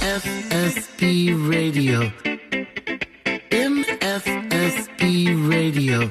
MFSB 0.00 1.34
Radio. 1.46 2.10
MFSB 3.50 5.02
Radio. 5.46 6.10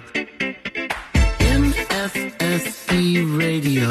MFSB 1.39 2.93
Radio. 3.37 3.89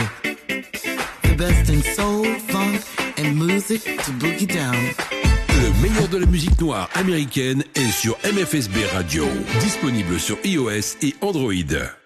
The 1.22 1.34
best 1.36 1.68
in 1.70 1.82
soul, 1.82 2.24
funk, 2.48 2.80
and 3.18 3.36
music 3.36 3.82
to 3.82 4.12
boogie 4.12 4.46
down. 4.46 4.94
Le 5.50 5.82
meilleur 5.82 6.06
de 6.08 6.18
la 6.18 6.26
musique 6.26 6.60
noire 6.60 6.88
américaine 6.94 7.64
est 7.74 7.90
sur 7.90 8.16
MFSB 8.24 8.76
Radio. 8.94 9.24
Disponible 9.60 10.20
sur 10.20 10.38
iOS 10.44 10.96
et 11.02 11.16
Android. 11.22 11.97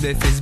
Est 0.00 0.22
sur 0.24 0.41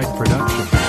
Production. 0.00 0.81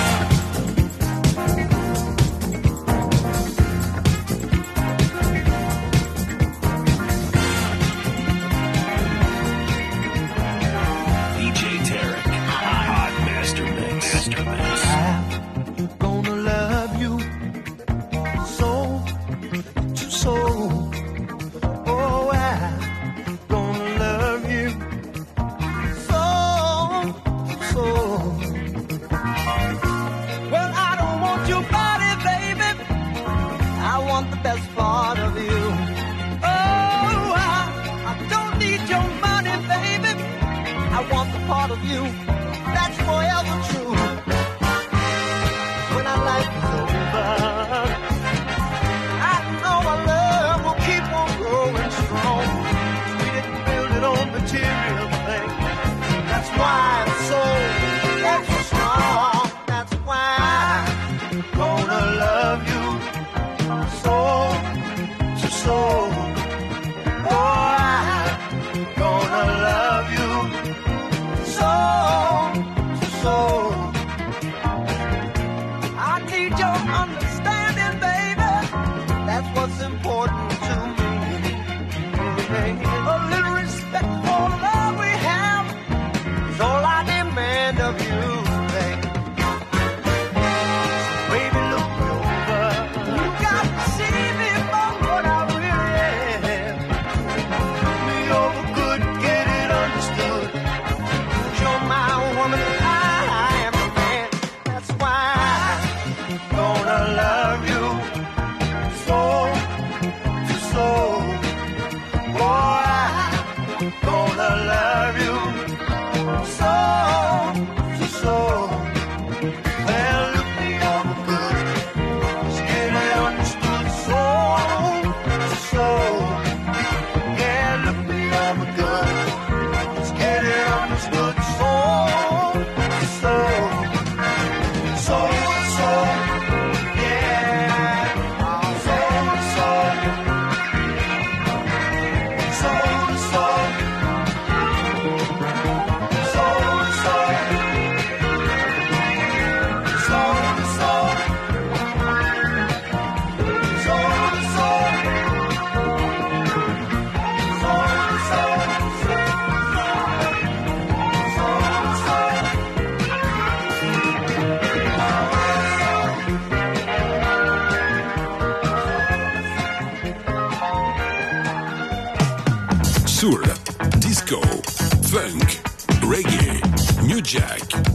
what's 79.63 79.81
important. 79.81 80.62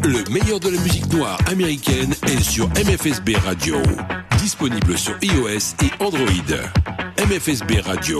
De 0.08 0.70
la 0.70 0.80
musique 0.80 1.12
noire 1.12 1.38
américaine 1.50 2.14
est 2.28 2.42
sur 2.42 2.66
MFSB 2.68 3.36
Radio. 3.44 3.76
Disponible 4.38 4.96
sur 4.96 5.14
iOS 5.20 5.74
et 5.82 6.02
Android. 6.02 6.28
MFSB 7.18 7.80
Radio. 7.84 8.18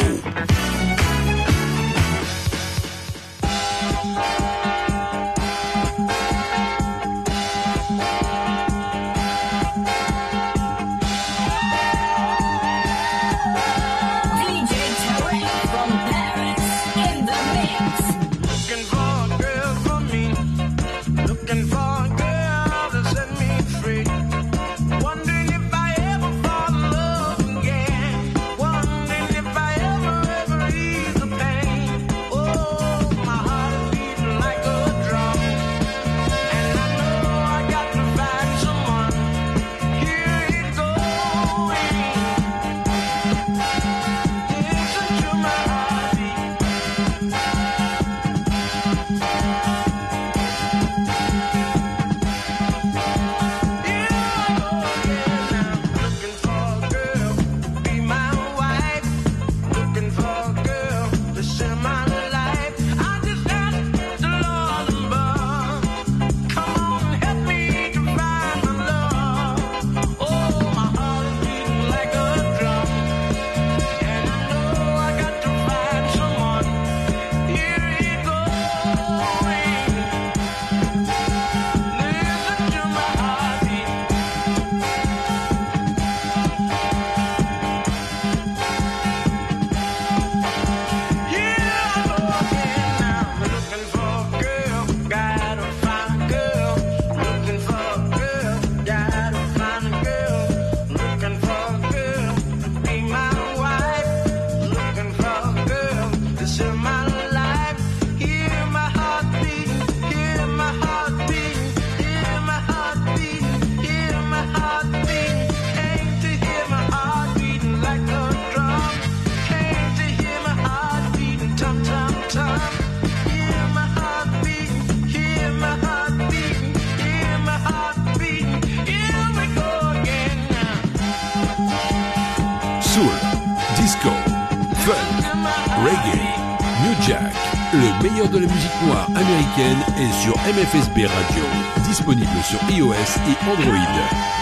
de 138.27 138.39
la 138.39 138.53
musique 138.53 138.83
noire 138.85 139.07
américaine 139.15 139.79
est 139.97 140.13
sur 140.23 140.35
MFSB 140.39 141.07
Radio, 141.07 141.45
disponible 141.87 142.27
sur 142.43 142.59
iOS 142.69 142.93
et 142.93 143.49
Android. 143.49 143.95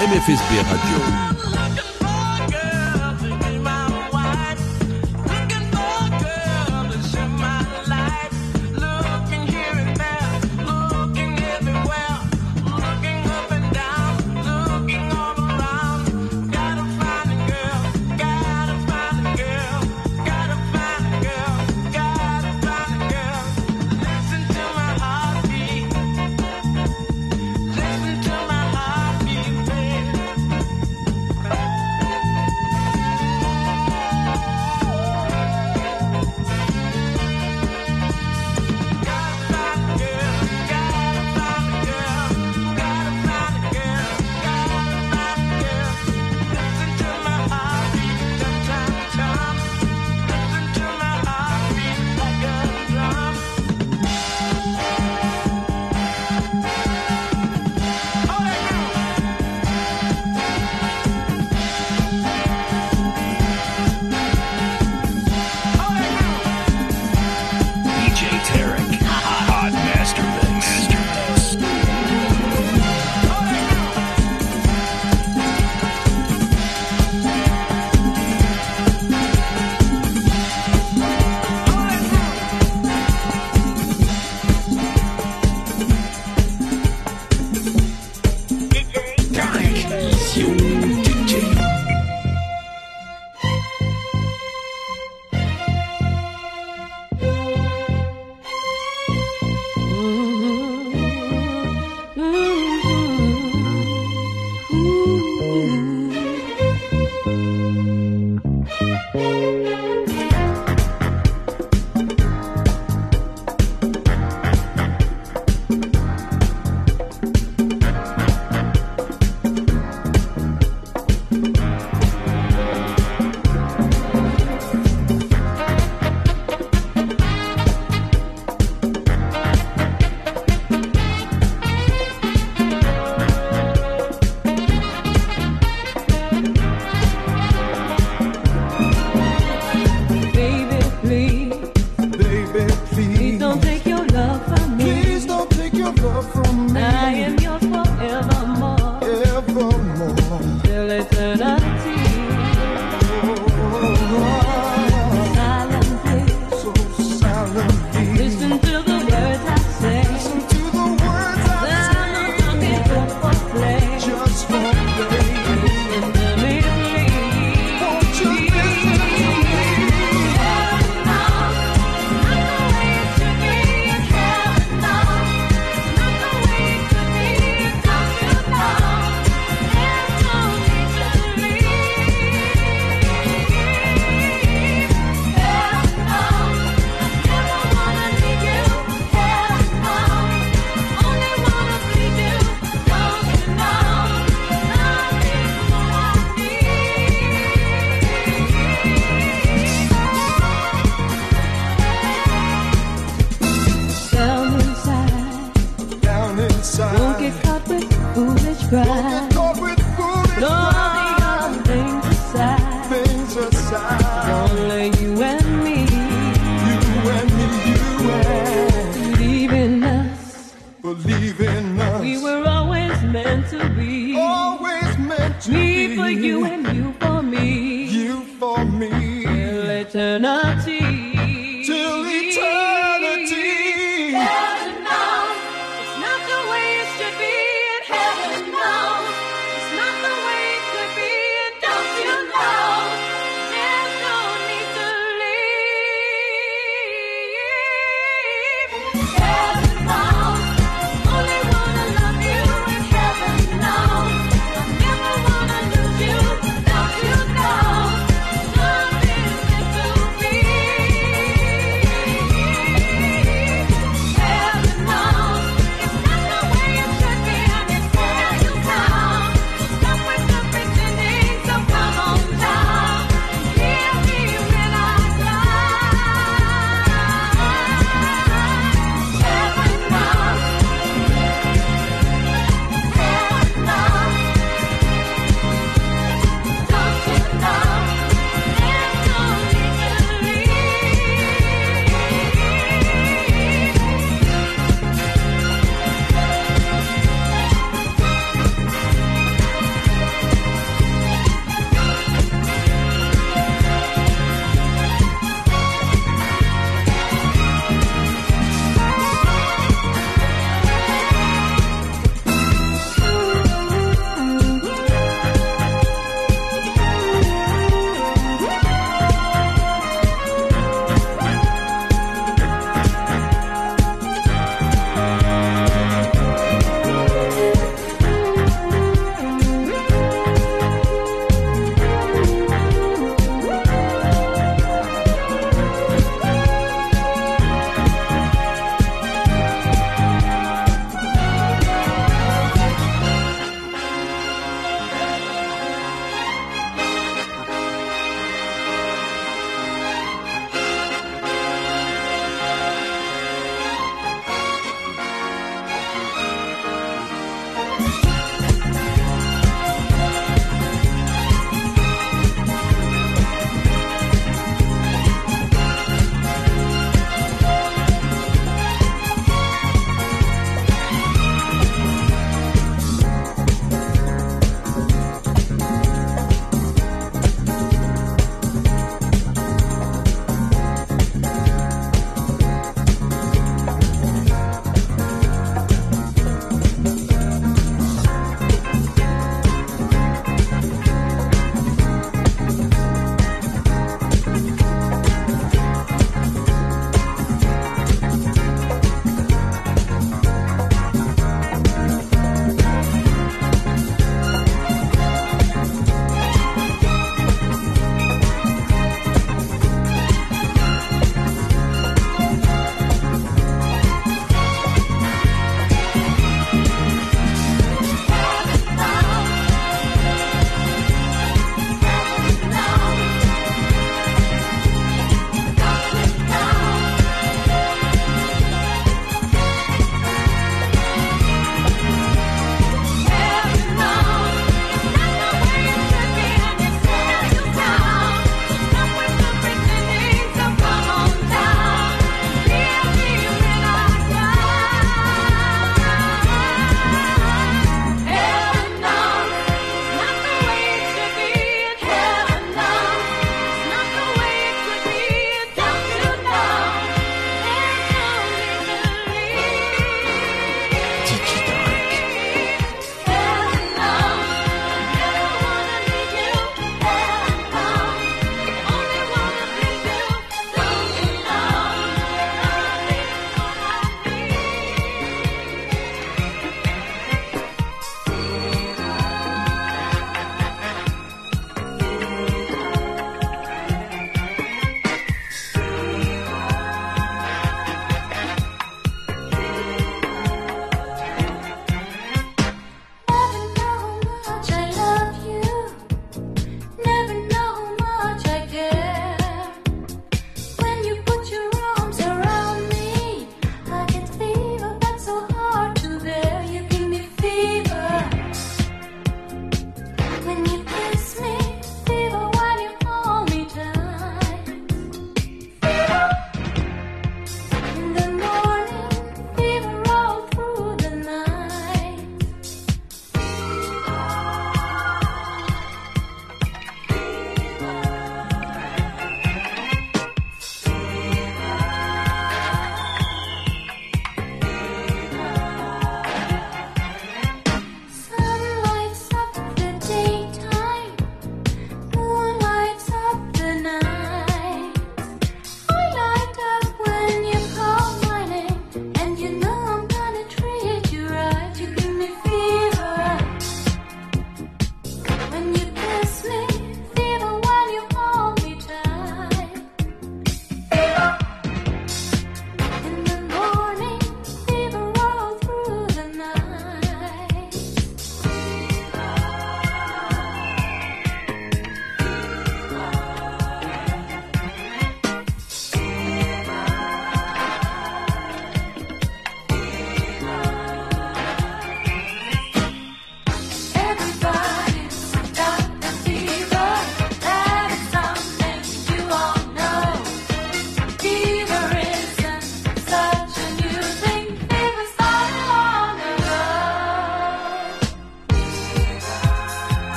MFSB 0.00 0.60
Radio. 0.68 1.53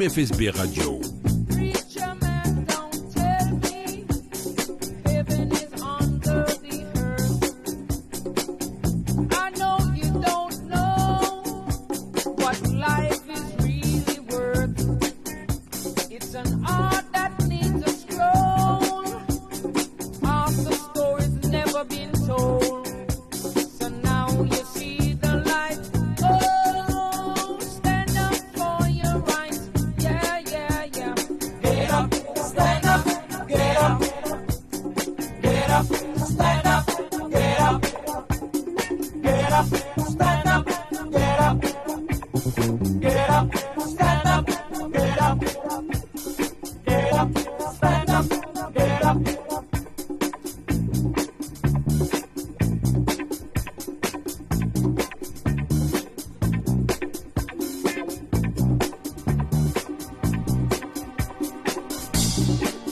MFSB 0.00 0.48
Radio. 0.56 0.99
Thank. 62.40 62.89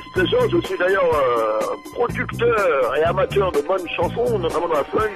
manifestation. 0.00 0.48
Je 0.48 0.66
suis 0.66 0.78
d'ailleurs 0.78 1.14
euh, 1.14 1.76
producteur 1.92 2.96
et 2.96 3.02
amateur 3.02 3.52
de 3.52 3.60
bonnes 3.60 3.88
chansons, 3.96 4.38
notamment 4.38 4.68
dans 4.68 4.74
la 4.74 4.84
funk. 4.84 5.10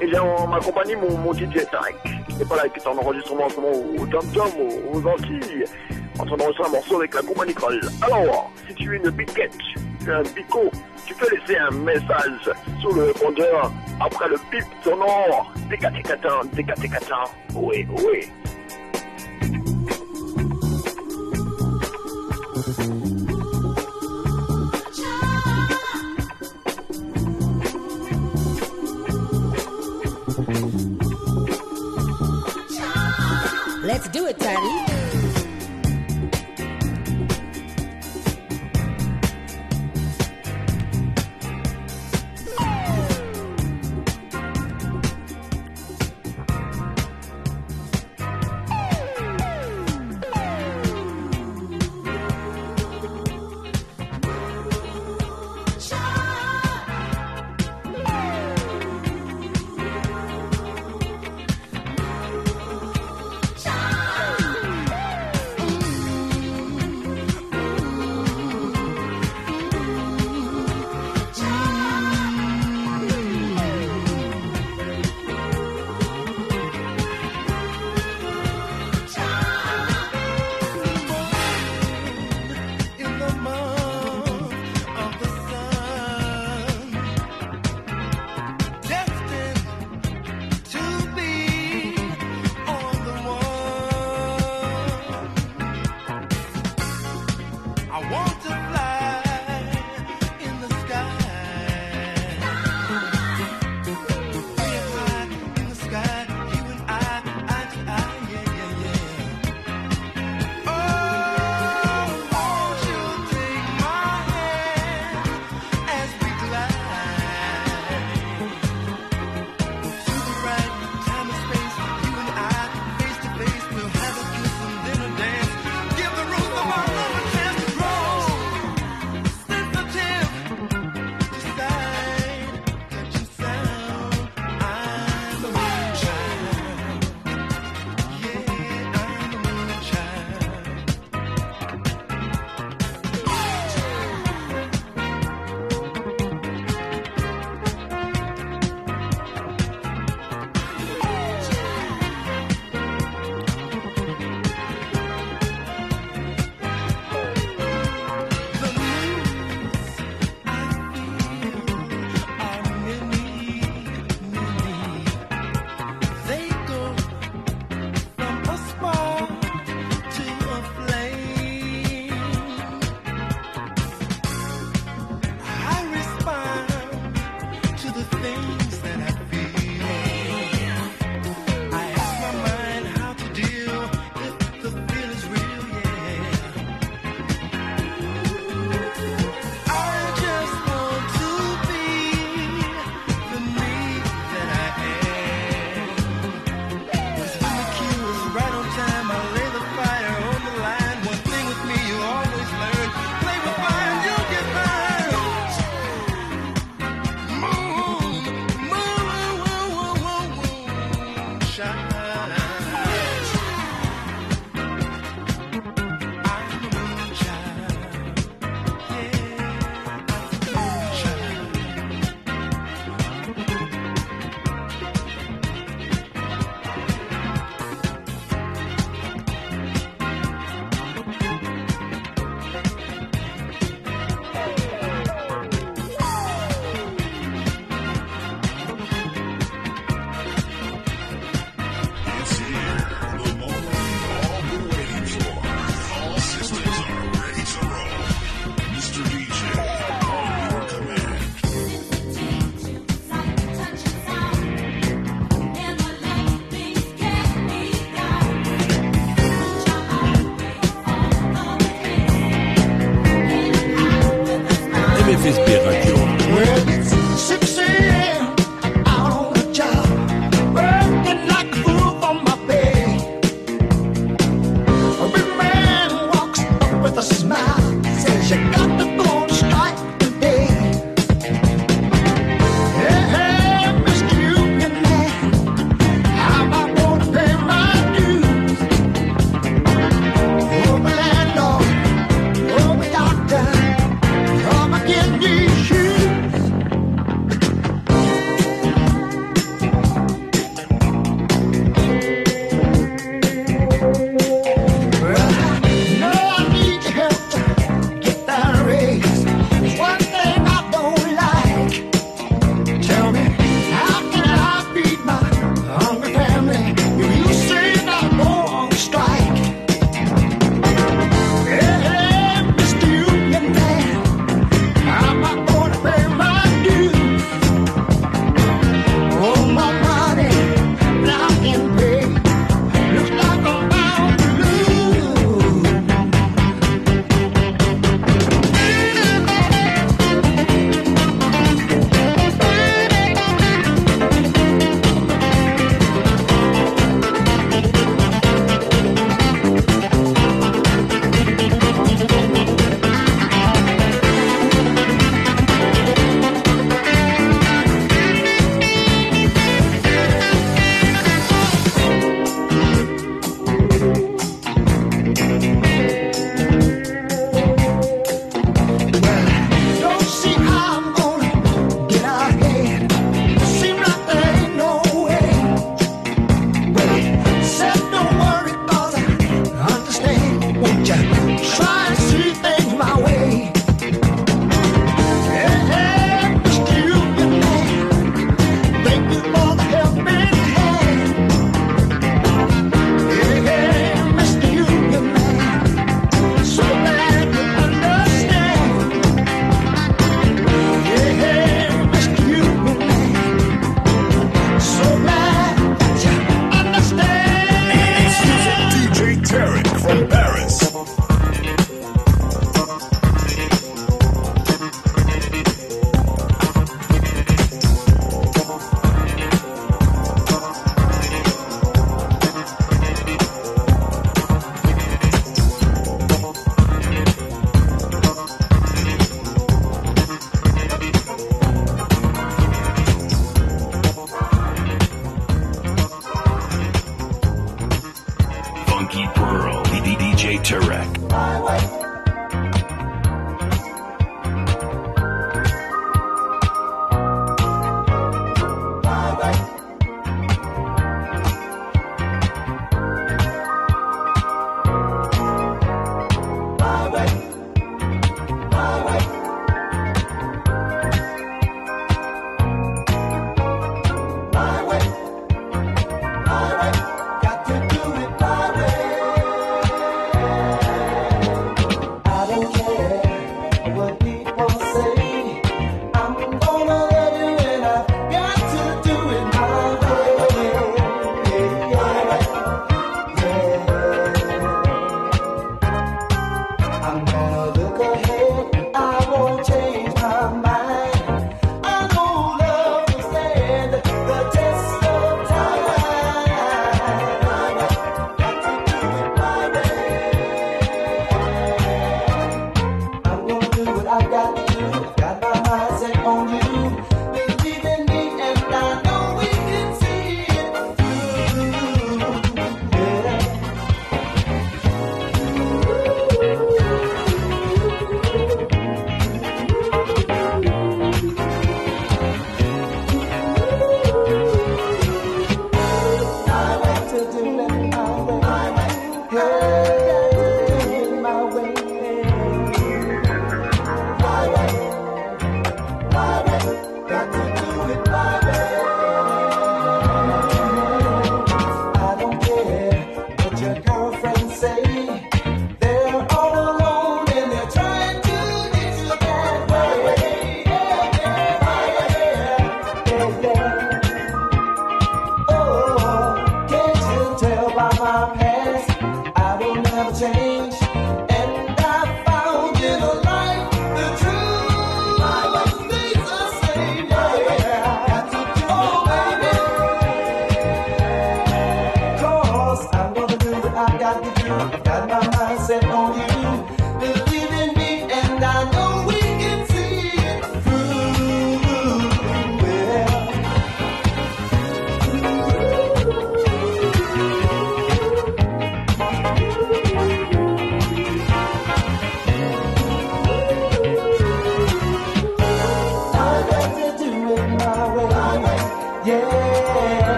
Et 0.00 0.08
j'ai 0.08 0.18
en 0.18 0.46
ma 0.46 0.60
compagnie 0.60 0.94
mon, 0.96 1.16
mon 1.18 1.34
DJ 1.34 1.66
Tarek. 1.70 1.96
Et 2.40 2.44
voilà, 2.44 2.68
qui 2.68 2.78
est 2.78 2.86
en 2.86 2.96
enregistrement 2.96 3.46
en 3.46 4.00
au 4.00 4.06
Tom 4.06 4.24
Tom, 4.32 4.48
aux, 4.60 4.96
aux, 4.96 5.06
Antilles, 5.08 5.64
en 6.20 6.24
train 6.24 6.36
d'enregistrer 6.36 6.66
un 6.66 6.70
morceau 6.70 6.96
avec 6.96 7.14
la 7.14 7.22
compagnie 7.22 7.54
Kroll. 7.54 7.80
Alors, 8.02 8.50
si 8.68 8.74
tu 8.74 8.94
es 8.94 8.96
une 8.98 9.10
biquette, 9.10 9.56
tu 10.00 10.08
es 10.08 10.12
un 10.12 10.22
bico, 10.22 10.70
tu 11.04 11.14
peux 11.14 11.26
laisser 11.34 11.58
un 11.58 11.70
message 11.70 12.50
sur 12.80 12.94
le 12.94 13.04
répondeur 13.04 13.72
après 14.00 14.28
le 14.28 14.36
pip 14.52 14.64
sonore. 14.84 15.52
Décatécatin, 15.68 16.40
décatécatin, 16.52 17.24
oui, 17.56 17.84
oui. 17.90 18.28